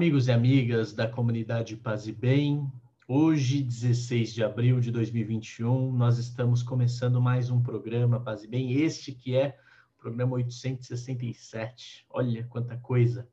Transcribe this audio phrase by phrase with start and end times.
[0.00, 2.72] Amigos e amigas da comunidade Paz e Bem,
[3.06, 8.72] hoje, 16 de abril de 2021, nós estamos começando mais um programa Paz e Bem,
[8.72, 9.58] este que é
[9.94, 12.06] o programa 867.
[12.08, 13.28] Olha quanta coisa!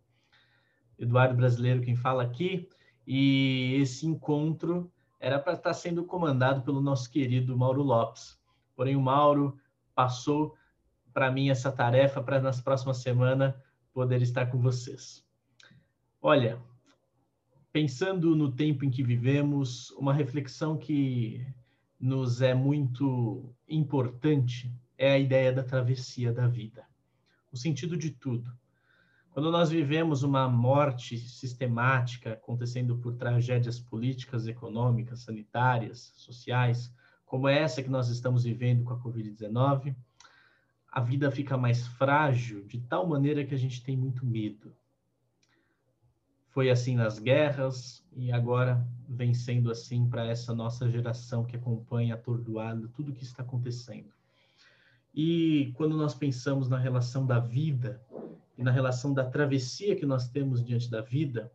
[0.99, 2.67] Eduardo Brasileiro quem fala aqui,
[3.07, 8.37] e esse encontro era para estar sendo comandado pelo nosso querido Mauro Lopes.
[8.75, 9.57] Porém, o Mauro
[9.95, 10.53] passou
[11.13, 13.55] para mim essa tarefa para nas próximas semanas
[13.93, 15.25] poder estar com vocês.
[16.21, 16.59] Olha,
[17.71, 21.45] pensando no tempo em que vivemos, uma reflexão que
[21.99, 26.87] nos é muito importante é a ideia da travessia da vida,
[27.51, 28.51] o sentido de tudo.
[29.29, 36.91] Quando nós vivemos uma morte sistemática acontecendo por tragédias políticas, econômicas, sanitárias, sociais,
[37.27, 39.95] como essa que nós estamos vivendo com a Covid-19,
[40.91, 44.75] a vida fica mais frágil de tal maneira que a gente tem muito medo.
[46.57, 52.15] Foi assim nas guerras e agora vem sendo assim para essa nossa geração que acompanha
[52.15, 54.11] atordoada tudo o que está acontecendo.
[55.13, 58.03] E quando nós pensamos na relação da vida
[58.57, 61.53] e na relação da travessia que nós temos diante da vida,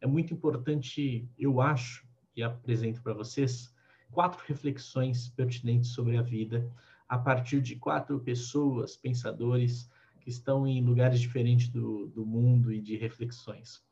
[0.00, 3.74] é muito importante, eu acho, e apresento para vocês,
[4.12, 6.70] quatro reflexões pertinentes sobre a vida,
[7.08, 12.80] a partir de quatro pessoas, pensadores, que estão em lugares diferentes do, do mundo e
[12.80, 13.84] de reflexões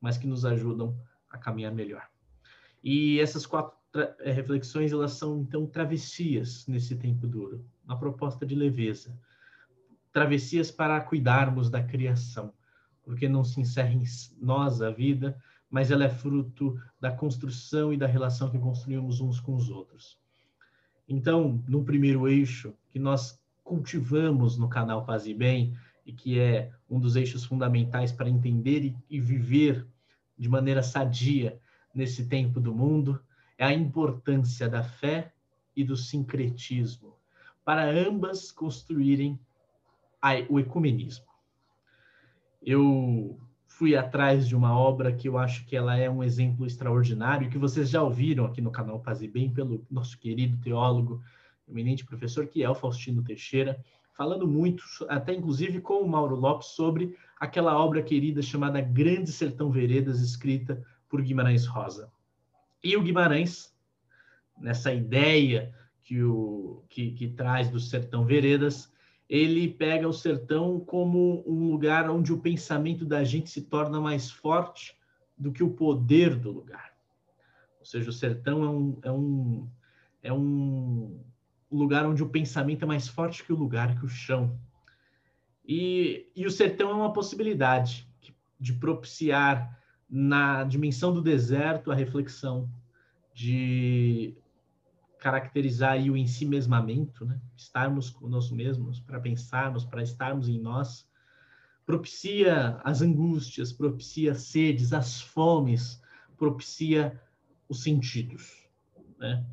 [0.00, 0.96] mas que nos ajudam
[1.30, 2.08] a caminhar melhor.
[2.82, 8.54] E essas quatro eh, reflexões, elas são, então, travessias nesse tempo duro, uma proposta de
[8.54, 9.18] leveza.
[10.12, 12.52] Travessias para cuidarmos da criação,
[13.02, 14.04] porque não se encerra em
[14.40, 19.40] nós a vida, mas ela é fruto da construção e da relação que construímos uns
[19.40, 20.18] com os outros.
[21.08, 25.76] Então, no primeiro eixo, que nós cultivamos no canal Paz e Bem,
[26.06, 29.84] e que é um dos eixos fundamentais para entender e, e viver
[30.38, 31.58] de maneira sadia
[31.92, 33.20] nesse tempo do mundo,
[33.58, 35.32] é a importância da fé
[35.74, 37.16] e do sincretismo,
[37.64, 39.38] para ambas construírem
[40.22, 41.26] a, o ecumenismo.
[42.62, 47.50] Eu fui atrás de uma obra que eu acho que ela é um exemplo extraordinário,
[47.50, 51.22] que vocês já ouviram aqui no canal Paz e Bem, pelo nosso querido teólogo,
[51.68, 53.82] eminente professor, que é o Faustino Teixeira,
[54.16, 59.70] falando muito, até inclusive com o Mauro Lopes, sobre aquela obra querida chamada Grande Sertão
[59.70, 62.10] Veredas, escrita por Guimarães Rosa.
[62.82, 63.74] E o Guimarães,
[64.58, 68.90] nessa ideia que, o, que, que traz do Sertão Veredas,
[69.28, 74.30] ele pega o sertão como um lugar onde o pensamento da gente se torna mais
[74.30, 74.96] forte
[75.36, 76.96] do que o poder do lugar.
[77.80, 79.68] Ou seja, o sertão é um, é um,
[80.22, 81.20] é um
[81.70, 84.58] o lugar onde o pensamento é mais forte que o lugar, que o chão.
[85.66, 88.08] E, e o sertão é uma possibilidade
[88.58, 89.76] de propiciar
[90.08, 92.70] na dimensão do deserto a reflexão,
[93.34, 94.36] de
[95.18, 97.40] caracterizar aí o ensimesmamento, né?
[97.56, 101.06] estarmos conosco mesmos, para pensarmos, para estarmos em nós,
[101.84, 106.00] propicia as angústias, propicia as sedes, as fomes,
[106.36, 107.20] propicia
[107.68, 108.68] os sentidos.
[109.18, 109.44] Né?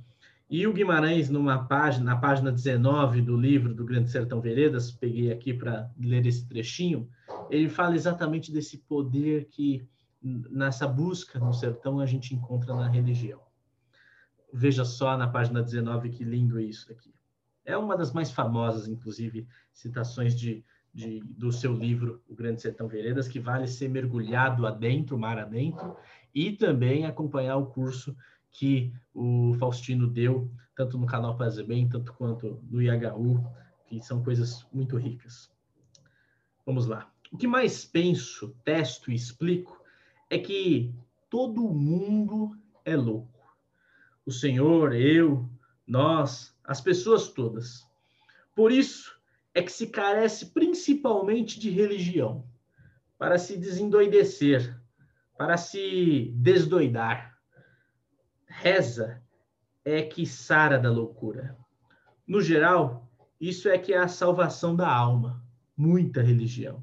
[0.54, 5.32] E o Guimarães, numa página, na página 19 do livro do Grande Sertão Veredas, peguei
[5.32, 7.10] aqui para ler esse trechinho,
[7.50, 9.84] ele fala exatamente desse poder que
[10.22, 13.42] nessa busca no sertão a gente encontra na religião.
[14.54, 17.12] Veja só na página 19 que lindo isso aqui.
[17.66, 20.64] É uma das mais famosas, inclusive, citações de,
[20.94, 25.98] de, do seu livro, O Grande Sertão Veredas, que vale ser mergulhado adentro, mar adentro,
[26.32, 28.16] e também acompanhar o curso
[28.54, 33.44] que o Faustino deu, tanto no canal Fazer Bem, tanto quanto no IHU,
[33.88, 35.52] que são coisas muito ricas.
[36.66, 37.12] Vamos lá.
[37.32, 39.84] O que mais penso, testo e explico
[40.30, 40.94] é que
[41.30, 42.56] todo mundo
[42.86, 43.42] é louco.
[44.26, 45.50] O Senhor, eu,
[45.86, 47.86] nós, as pessoas todas.
[48.56, 49.20] Por isso
[49.54, 52.48] é que se carece principalmente de religião,
[53.18, 54.80] para se desendoidecer,
[55.38, 57.33] para se desdoidar
[58.64, 59.22] reza
[59.84, 61.58] é que sara da loucura.
[62.26, 65.44] No geral, isso é que é a salvação da alma.
[65.76, 66.82] Muita religião.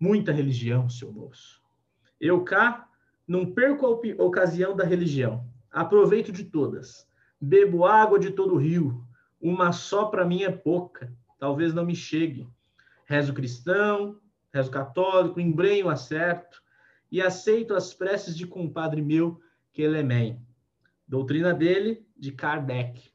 [0.00, 1.60] Muita religião, seu moço.
[2.18, 2.88] Eu cá
[3.28, 5.46] não perco a ocasião da religião.
[5.70, 7.06] Aproveito de todas.
[7.38, 9.06] Bebo água de todo o rio.
[9.38, 11.12] Uma só para mim é pouca.
[11.38, 12.48] Talvez não me chegue.
[13.04, 14.18] Rezo cristão,
[14.50, 16.62] rezo católico, embrenho acerto
[17.12, 19.38] e aceito as preces de compadre meu,
[19.70, 20.42] que ele é mãe.
[21.06, 23.10] Doutrina dele, de Kardec.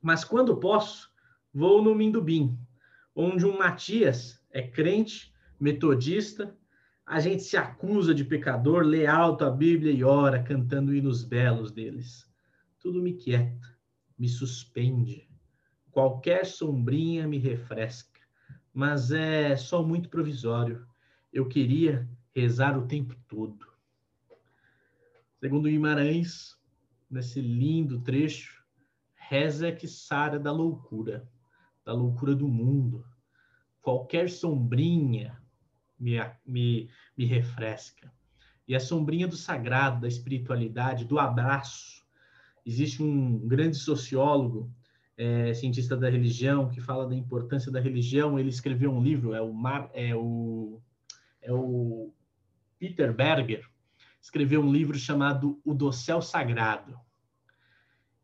[0.00, 1.10] Mas quando posso,
[1.52, 2.58] vou no Mindubim,
[3.14, 6.56] onde um Matias é crente, metodista,
[7.04, 11.72] a gente se acusa de pecador, lê alto a Bíblia e ora, cantando hinos belos
[11.72, 12.24] deles.
[12.78, 13.76] Tudo me quieta,
[14.16, 15.28] me suspende.
[15.90, 18.20] Qualquer sombrinha me refresca,
[18.72, 20.86] mas é só muito provisório.
[21.32, 23.66] Eu queria rezar o tempo todo.
[25.40, 26.56] Segundo Guimarães,
[27.10, 28.64] nesse lindo trecho,
[29.14, 31.28] reza que sara da loucura,
[31.84, 33.04] da loucura do mundo.
[33.82, 35.40] Qualquer sombrinha
[35.98, 36.16] me,
[36.46, 38.12] me, me refresca.
[38.66, 42.04] E a sombrinha do sagrado, da espiritualidade, do abraço.
[42.64, 44.72] Existe um grande sociólogo,
[45.16, 48.38] é, cientista da religião, que fala da importância da religião.
[48.38, 50.80] Ele escreveu um livro, é o, Mar, é o,
[51.42, 52.12] é o
[52.78, 53.69] Peter Berger,
[54.20, 56.98] escreveu um livro chamado O Dossel Sagrado.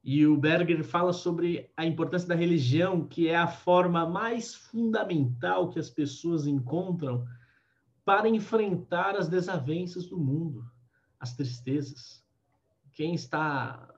[0.05, 5.69] E o Berger fala sobre a importância da religião, que é a forma mais fundamental
[5.69, 7.27] que as pessoas encontram
[8.05, 10.65] para enfrentar as desavenças do mundo,
[11.19, 12.25] as tristezas.
[12.93, 13.93] Quem está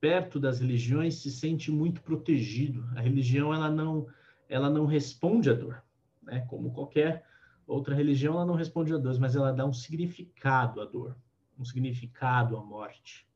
[0.00, 2.84] perto das religiões se sente muito protegido.
[2.96, 4.06] A religião ela não
[4.48, 5.82] ela não responde à dor,
[6.22, 6.40] né?
[6.48, 7.24] Como qualquer
[7.66, 11.16] outra religião, ela não responde à dor, mas ela dá um significado à dor,
[11.58, 13.26] um significado à morte.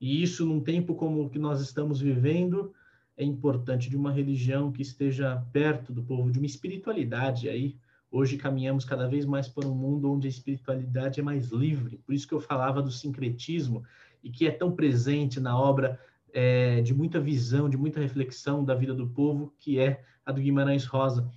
[0.00, 2.74] E isso num tempo como o que nós estamos vivendo,
[3.16, 7.78] é importante de uma religião que esteja perto do povo, de uma espiritualidade aí
[8.16, 11.98] Hoje caminhamos cada vez mais para um mundo onde a espiritualidade é mais livre.
[12.06, 13.82] Por isso que eu falava do sincretismo
[14.22, 15.98] e que é tão presente na obra
[16.32, 20.40] é, de muita visão, de muita reflexão da vida do povo, que é a do
[20.40, 21.28] Guimarães Rosa.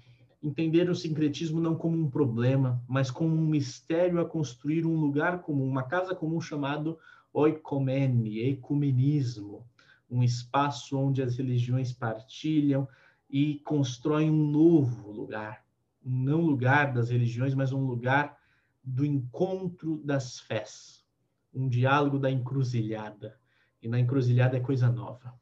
[0.41, 5.41] Entender o sincretismo não como um problema, mas como um mistério a construir um lugar
[5.41, 6.97] comum, uma casa comum chamado
[7.33, 9.65] oikomene, ecumenismo,
[10.09, 12.87] um espaço onde as religiões partilham
[13.29, 15.67] e constroem um novo lugar
[16.07, 18.37] não lugar das religiões, mas um lugar
[18.83, 21.05] do encontro das fés,
[21.53, 23.37] um diálogo da encruzilhada.
[23.81, 25.33] E na encruzilhada é coisa nova.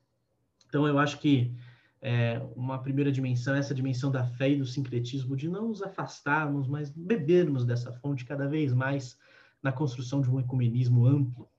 [0.68, 1.56] Então, eu acho que
[2.08, 6.68] é, uma primeira dimensão essa dimensão da fé e do sincretismo, de não nos afastarmos,
[6.68, 9.18] mas bebermos dessa fonte cada vez mais
[9.60, 11.50] na construção de um ecumenismo amplo,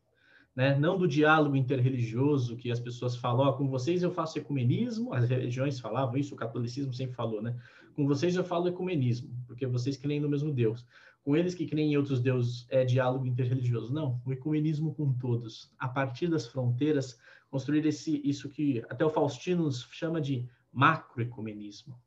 [0.54, 0.78] né?
[0.78, 5.28] não do diálogo interreligioso que as pessoas falam, oh, com vocês eu faço ecumenismo, as
[5.28, 7.56] religiões falavam isso, o catolicismo sempre falou, né?
[7.94, 10.86] Com vocês eu falo ecumenismo, porque vocês creem no mesmo Deus.
[11.26, 13.92] Com eles que creem em outros deuses é diálogo interreligioso.
[13.92, 15.68] Não, o ecumenismo com todos.
[15.76, 17.18] A partir das fronteiras,
[17.50, 22.00] construir esse, isso que até o Faustino chama de macroecumenismo.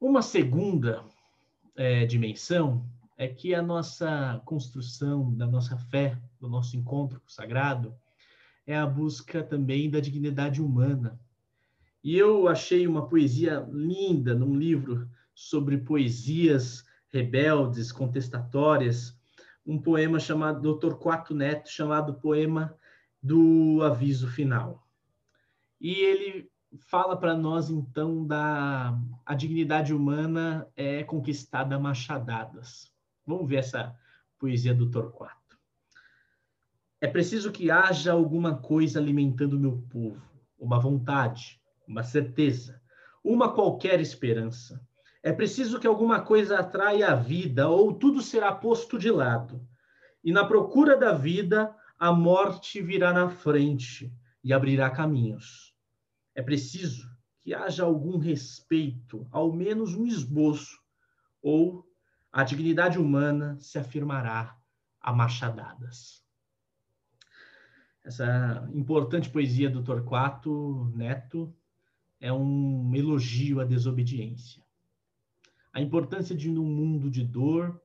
[0.00, 1.04] Uma segunda
[1.76, 2.88] é, dimensão
[3.18, 7.94] é que a nossa construção da nossa fé, do nosso encontro com o sagrado,
[8.66, 11.20] é a busca também da dignidade humana.
[12.02, 19.18] E eu achei uma poesia linda num livro sobre poesias rebeldes, contestatórias,
[19.66, 20.94] um poema chamado Dr.
[20.94, 22.76] Quato Neto, chamado Poema
[23.22, 24.86] do Aviso Final.
[25.80, 32.92] E ele fala para nós então da a dignidade humana é conquistada a machadadas.
[33.26, 33.96] Vamos ver essa
[34.38, 35.58] poesia do Torquato.
[37.00, 40.22] É preciso que haja alguma coisa alimentando meu povo,
[40.58, 42.80] uma vontade, uma certeza,
[43.22, 44.84] uma qualquer esperança.
[45.28, 49.60] É preciso que alguma coisa atraia a vida, ou tudo será posto de lado.
[50.24, 54.10] E na procura da vida, a morte virá na frente
[54.42, 55.76] e abrirá caminhos.
[56.34, 60.80] É preciso que haja algum respeito, ao menos um esboço,
[61.42, 61.86] ou
[62.32, 64.56] a dignidade humana se afirmará
[64.98, 66.24] a machadadas.
[68.02, 71.54] Essa importante poesia do Torquato Neto
[72.18, 74.66] é um elogio à desobediência.
[75.78, 77.80] A importância de, num mundo de dor,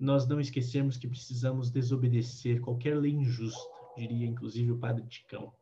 [0.00, 5.52] nós não esquecermos que precisamos desobedecer qualquer lei injusta, diria inclusive o padre Ticão.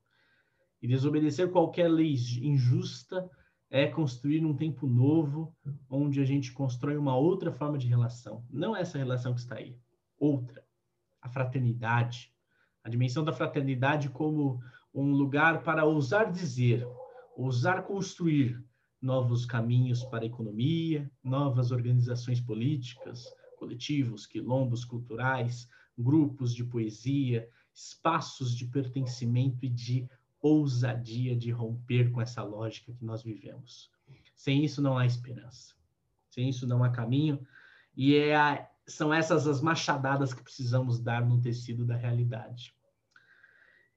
[0.80, 3.28] E desobedecer qualquer lei injusta
[3.68, 5.52] é construir um tempo novo,
[5.90, 8.46] onde a gente constrói uma outra forma de relação.
[8.48, 9.76] Não essa relação que está aí,
[10.16, 10.64] outra.
[11.20, 12.32] A fraternidade.
[12.84, 14.60] A dimensão da fraternidade como
[14.94, 16.86] um lugar para ousar dizer,
[17.36, 18.64] ousar construir
[19.02, 23.26] novos caminhos para a economia, novas organizações políticas,
[23.58, 25.68] coletivos, quilombos culturais,
[25.98, 30.08] grupos de poesia, espaços de pertencimento e de
[30.40, 33.90] ousadia de romper com essa lógica que nós vivemos.
[34.34, 35.74] Sem isso não há esperança.
[36.30, 37.44] Sem isso não há caminho.
[37.96, 42.74] E é a, são essas as machadadas que precisamos dar no tecido da realidade.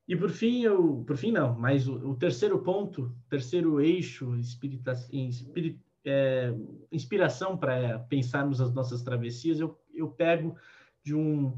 [0.08, 4.36] E por fim, eu, por fim não, mas o, o terceiro ponto, terceiro eixo
[6.06, 6.54] é,
[6.92, 10.56] inspiração para pensarmos as nossas travessias, eu, eu pego
[11.04, 11.58] de um,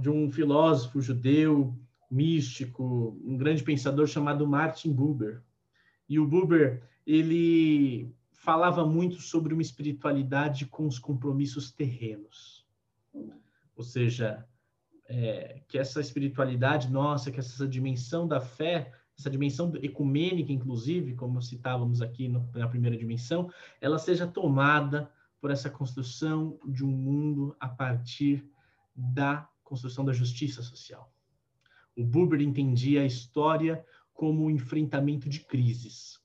[0.00, 1.78] de um filósofo judeu,
[2.10, 5.42] místico, um grande pensador chamado Martin Buber.
[6.08, 12.66] E o Buber, ele falava muito sobre uma espiritualidade com os compromissos terrenos.
[13.76, 14.44] Ou seja,
[15.08, 21.40] é, que essa espiritualidade nossa, que essa dimensão da fé, essa dimensão ecumênica, inclusive, como
[21.40, 25.10] citávamos aqui no, na primeira dimensão, ela seja tomada
[25.40, 28.44] por essa construção de um mundo a partir
[28.94, 31.12] da construção da justiça social.
[31.96, 36.20] O Buber entendia a história como o enfrentamento de crises.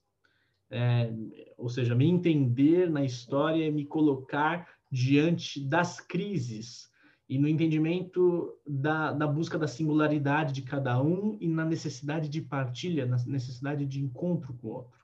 [0.69, 1.13] É,
[1.57, 6.90] ou seja, me entender na história é me colocar diante das crises
[7.31, 12.41] e no entendimento da, da busca da singularidade de cada um e na necessidade de
[12.41, 14.99] partilha, na necessidade de encontro com o outro.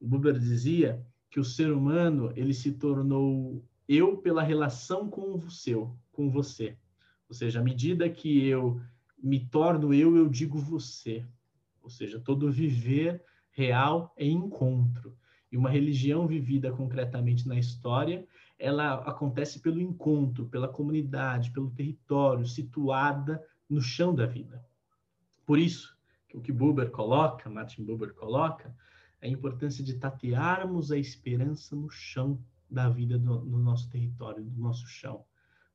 [0.00, 5.48] O Buber dizia que o ser humano ele se tornou eu pela relação com o
[5.48, 6.76] seu, com você.
[7.28, 8.80] Ou seja, à medida que eu
[9.16, 11.24] me torno eu, eu digo você.
[11.80, 15.16] Ou seja, todo viver real é encontro.
[15.52, 18.26] E uma religião vivida concretamente na história
[18.58, 24.64] ela acontece pelo encontro, pela comunidade, pelo território, situada no chão da vida.
[25.44, 25.96] Por isso,
[26.34, 28.74] o que Buber coloca, Martin Buber coloca,
[29.20, 32.38] é a importância de tatearmos a esperança no chão
[32.70, 35.24] da vida do, no nosso território, do nosso chão.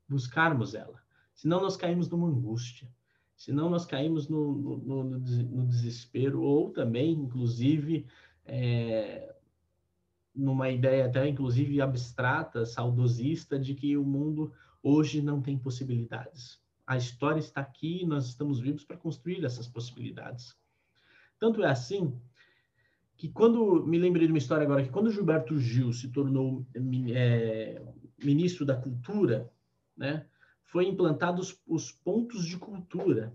[0.07, 1.01] Buscarmos ela.
[1.33, 2.89] Senão nós caímos numa angústia.
[3.35, 8.05] Senão nós caímos no, no, no, no desespero, ou também, inclusive,
[8.45, 9.33] é,
[10.39, 16.59] numa ideia até inclusive abstrata, saudosista, de que o mundo hoje não tem possibilidades.
[16.87, 20.55] A história está aqui nós estamos vivos para construir essas possibilidades.
[21.39, 22.17] Tanto é assim
[23.15, 26.65] que quando me lembrei de uma história agora que quando Gilberto Gil se tornou
[27.13, 27.81] é,
[28.23, 29.51] ministro da Cultura,
[29.95, 30.25] né,
[30.63, 33.33] foi implantados os, os pontos de cultura,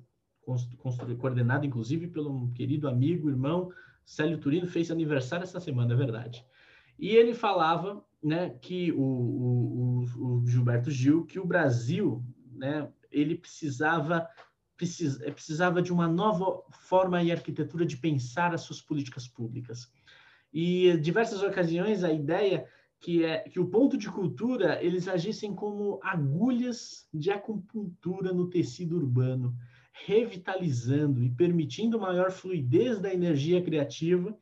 [1.18, 3.70] coordenado inclusive pelo um querido amigo, irmão
[4.04, 6.44] Célio Turino, fez aniversário essa semana, é verdade.
[6.98, 10.04] E ele falava, né, que o, o,
[10.40, 14.28] o Gilberto Gil, que o Brasil, né, ele precisava
[14.76, 19.90] precisava, precisava de uma nova forma e arquitetura de pensar as suas políticas públicas.
[20.52, 22.66] E em diversas ocasiões a ideia
[23.00, 28.96] que é que o ponto de cultura eles agissem como agulhas de acupuntura no tecido
[28.96, 29.54] urbano,
[29.92, 34.36] revitalizando e permitindo maior fluidez da energia criativa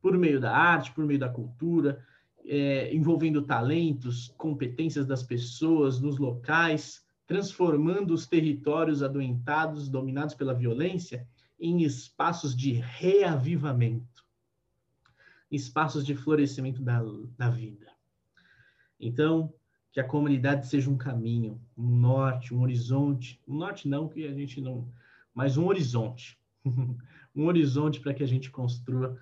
[0.00, 2.04] por meio da arte, por meio da cultura,
[2.44, 11.28] é, envolvendo talentos, competências das pessoas nos locais, transformando os territórios adoentados, dominados pela violência,
[11.60, 14.24] em espaços de reavivamento,
[15.50, 17.02] espaços de florescimento da,
[17.36, 17.86] da vida.
[18.98, 19.52] Então,
[19.92, 23.40] que a comunidade seja um caminho, um norte, um horizonte.
[23.46, 24.88] Um norte não, que a gente não.
[25.34, 26.38] Mas um horizonte.
[26.64, 29.18] um horizonte para que a gente construa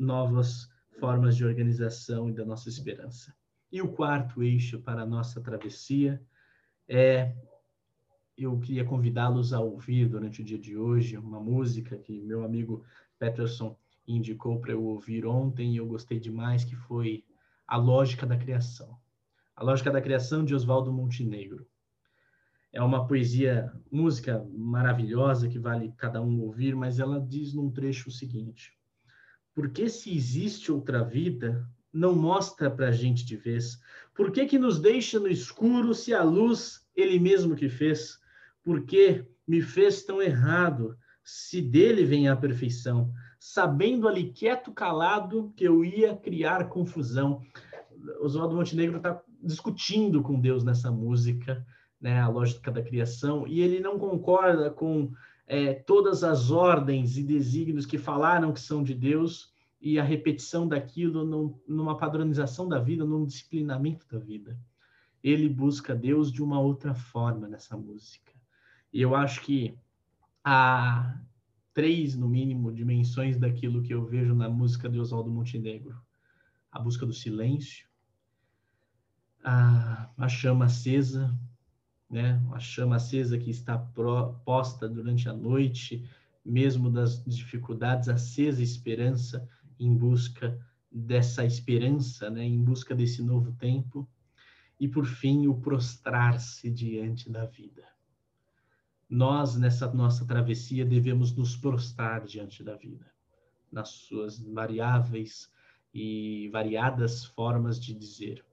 [0.00, 3.34] novas formas de organização e da nossa esperança.
[3.70, 6.20] E o quarto eixo para a nossa travessia
[6.88, 7.34] é
[8.36, 12.82] eu queria convidá-los a ouvir durante o dia de hoje uma música que meu amigo
[13.18, 13.76] Peterson
[14.08, 17.22] indicou para eu ouvir ontem e eu gostei demais, que foi
[17.66, 18.98] A Lógica da Criação.
[19.54, 21.66] A Lógica da Criação de Oswaldo Montenegro.
[22.72, 28.08] É uma poesia, música maravilhosa que vale cada um ouvir, mas ela diz num trecho
[28.08, 28.72] o seguinte:
[29.54, 33.80] porque se existe outra vida, não mostra para a gente de vez?
[34.14, 38.18] Por que, que nos deixa no escuro se a luz ele mesmo que fez?
[38.62, 43.12] Por que me fez tão errado se dele vem a perfeição?
[43.38, 47.42] Sabendo ali quieto, calado, que eu ia criar confusão.
[48.20, 51.66] Oswaldo Montenegro está discutindo com Deus nessa música,
[52.00, 55.10] né, a lógica da criação, e ele não concorda com
[55.52, 60.68] é, todas as ordens e desígnios que falaram que são de Deus e a repetição
[60.68, 64.56] daquilo num, numa padronização da vida, num disciplinamento da vida.
[65.20, 68.32] Ele busca Deus de uma outra forma nessa música.
[68.92, 69.76] E eu acho que
[70.44, 71.20] há
[71.74, 76.00] três, no mínimo, dimensões daquilo que eu vejo na música de Oswaldo Montenegro:
[76.70, 77.88] a busca do silêncio,
[79.42, 81.36] a, a chama acesa,
[82.10, 82.42] né?
[82.52, 83.78] A chama acesa que está
[84.44, 86.04] posta durante a noite,
[86.44, 89.48] mesmo das dificuldades, acesa esperança
[89.78, 90.58] em busca
[90.90, 92.44] dessa esperança, né?
[92.44, 94.08] Em busca desse novo tempo.
[94.78, 97.84] E por fim, o prostrar-se diante da vida.
[99.08, 103.06] Nós, nessa nossa travessia, devemos nos prostrar diante da vida,
[103.70, 105.50] nas suas variáveis
[105.92, 108.44] e variadas formas de dizer.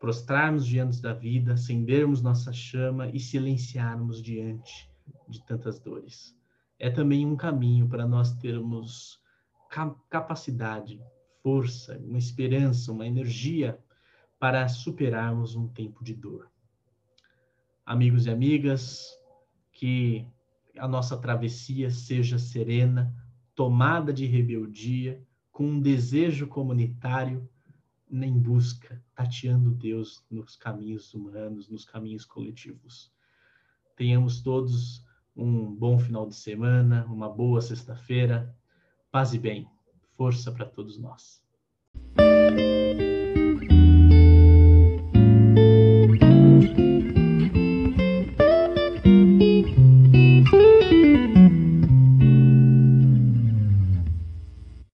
[0.00, 4.90] Prostrarmos diante da vida, acendermos nossa chama e silenciarmos diante
[5.28, 6.34] de tantas dores.
[6.78, 9.20] É também um caminho para nós termos
[10.08, 10.98] capacidade,
[11.42, 13.78] força, uma esperança, uma energia
[14.38, 16.50] para superarmos um tempo de dor.
[17.84, 19.06] Amigos e amigas,
[19.70, 20.26] que
[20.78, 23.14] a nossa travessia seja serena,
[23.54, 27.46] tomada de rebeldia, com um desejo comunitário
[28.12, 33.12] em busca, tateando Deus nos caminhos humanos, nos caminhos coletivos.
[33.96, 35.04] Tenhamos todos
[35.36, 38.54] um bom final de semana, uma boa sexta-feira.
[39.10, 39.68] Paz e bem.
[40.16, 41.42] Força para todos nós.